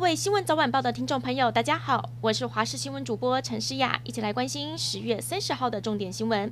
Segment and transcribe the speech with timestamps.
[0.00, 6.50] 各位新闻早晚报的听众朋友，大家好，我是华视新闻主播陈诗雅，一起来关心十月三十号的重点新闻。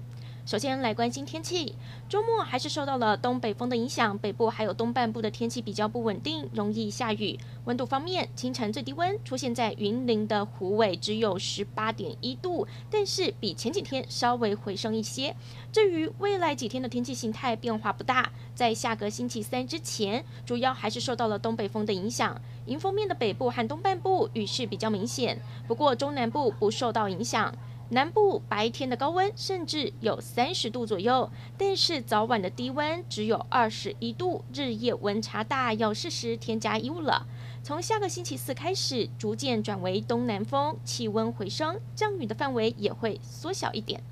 [0.49, 1.75] 首先来关心天气，
[2.09, 7.39] 周末还是受到了东北风的影响，北部还有东半部的天气比较不稳定，容易下雨。
[7.67, 15.37] 温度方面，清晨最低温出现在云林的湖尾，只有十八点一度，但是比前几天稍微回升一些。
[15.71, 27.55] 至于未来几天的天气形态变化不大，在下个星期三之前，主要还是受到了东北风的影响，迎风面的北部和东半部雨势比较明显，不过中南部不受到影响。
[27.91, 37.27] 南部白天的高温甚至有三十度左右，但是早晚的低温只有二十一度，日夜温差大，要适时添加衣物了。
[37.63, 44.03] 从下个星期四开始，逐渐转为东南风，气温回升，降雨的范围也会缩小一点。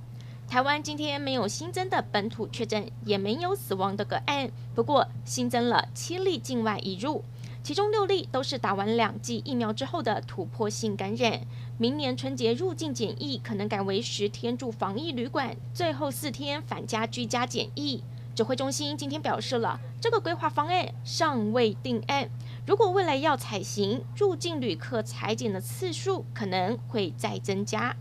[0.49, 7.23] 台湾今天没有新增的本土确诊，也没有死亡的个案，不过新增了七例境外移入。
[7.67, 11.41] 其中六例都是打完两剂疫苗之后的突破性感染。
[11.79, 18.05] 明年春节入境检疫可能改为十天住防疫旅馆，最后四天返家居家检疫。
[18.37, 22.31] 指挥中心今天表示了，这个规划方案尚未定案。
[22.65, 27.97] 如果未来要采行，入境旅客采检的次数可能会再增加。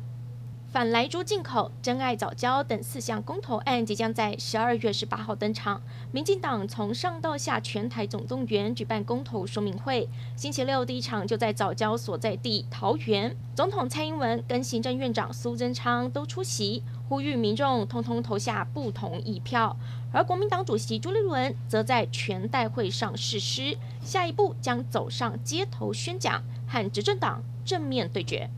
[0.76, 5.82] 反莱猪进口、珍爱早教等四项公投案即将在十二月十八号登场。
[6.12, 13.34] 民进党从上到下全台总动员举办公投说明会，星期六第一场就在早教所在地桃园。
[13.56, 19.78] 总统蔡英文跟行政院长苏贞昌都出席，呼吁民众通通投下不同意票。
[20.12, 28.50] 而国民党主席朱立伦则在全代会上誓师，下一步将走上街头宣讲，和执政党正面对决。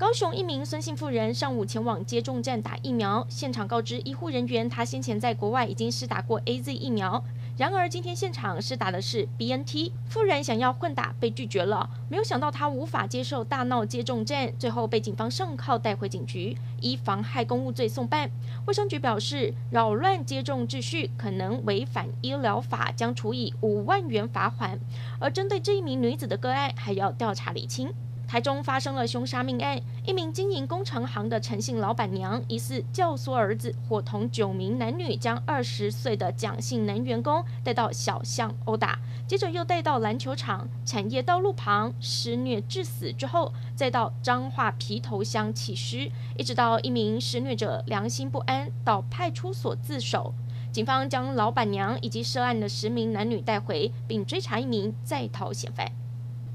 [0.00, 7.22] 高雄一名孙姓妇人上午前往接种站打疫苗，现场告知医护人员，她先前在国外已经施打过 AZ 疫苗。
[7.58, 11.90] 然而今天现场施打的是 BNT，妇人想要混打被拒绝了。
[12.08, 18.30] 没有想到她无法接受，大闹接种站，最后被警方上铐带回警局，依妨害公务罪送办。
[18.66, 24.80] 卫生局表示，扰乱接种秩序可能违反医疗法，将处以五万元罚款。
[25.18, 27.92] 而针对这一名女子的个案，还要调查厘清。
[28.30, 29.76] 台中发生了凶杀命案，
[30.06, 38.96] 一名经营工程行的陈姓老板娘疑似教唆儿子，伙同九名男女将二十岁的蒋姓男员工带到小巷殴打，
[39.26, 46.08] 接着又带到篮球场、产业道路旁施虐致死，之后再到彰化皮头乡弃尸，
[46.38, 50.32] 一直到一名施虐者良心不安，到派出所自首。
[50.70, 55.90] 警方将老板娘以及涉案的十名男女带回，并追查一名在逃嫌犯。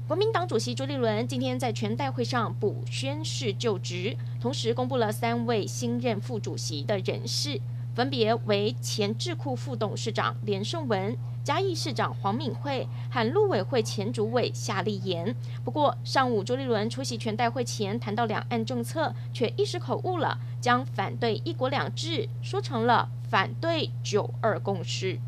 [0.06, 7.60] 国民党主席朱立伦今天在全代会上补宣誓就职，同时公布了三位新任副主席的人事，
[7.92, 15.34] 分别为前智库副董事长连胜文、嘉义市长黄敏惠和陆委会前主委夏立言。
[15.64, 25.18] 不过上午朱立伦出席全代会前谈到两岸政策，却一时口误了，将反对一国两制说成了反对九二共识。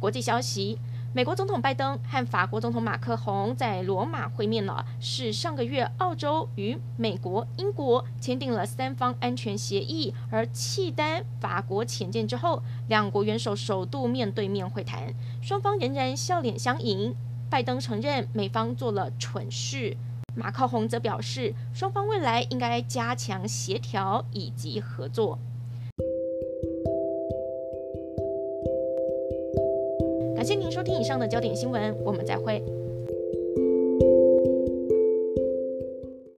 [0.00, 0.80] 国际消息。
[1.16, 17.14] 美国总统拜登和法国总统马克宏在罗马会面了，是上个月澳洲与美国、英国签订了三方安全协议，而契丹、法国潜舰之后，两国元首首度面对面会谈，双方仍然笑脸相迎。
[17.48, 19.96] 拜登承认美方做了蠢事，
[20.34, 25.38] 马克宏则表示，双方未来应该加强协调以及合作。
[30.36, 32.62] 感谢您收听以上的焦点新闻，我们再会。